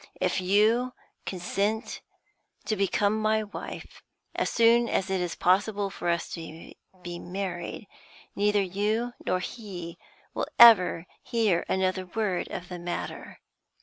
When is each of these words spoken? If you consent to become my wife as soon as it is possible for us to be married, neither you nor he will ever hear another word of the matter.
If 0.19 0.41
you 0.41 0.93
consent 1.27 2.01
to 2.65 2.75
become 2.75 3.21
my 3.21 3.43
wife 3.43 4.01
as 4.33 4.49
soon 4.49 4.89
as 4.89 5.11
it 5.11 5.21
is 5.21 5.35
possible 5.35 5.91
for 5.91 6.09
us 6.09 6.27
to 6.29 6.73
be 7.03 7.19
married, 7.19 7.87
neither 8.35 8.63
you 8.63 9.13
nor 9.27 9.39
he 9.41 9.99
will 10.33 10.47
ever 10.57 11.05
hear 11.21 11.67
another 11.69 12.07
word 12.07 12.47
of 12.47 12.67
the 12.67 12.79
matter. 12.79 13.41